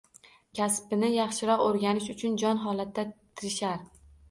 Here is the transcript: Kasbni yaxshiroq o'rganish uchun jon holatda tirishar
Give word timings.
Kasbni 0.59 1.09
yaxshiroq 1.15 1.61
o'rganish 1.67 2.09
uchun 2.15 2.41
jon 2.47 2.65
holatda 2.65 3.07
tirishar 3.21 3.89